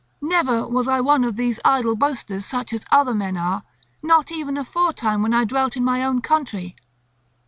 [0.19, 5.21] Never was I one of these idle boasters such as other men are—not even aforetime,
[5.21, 6.75] when I dwelt in my own country.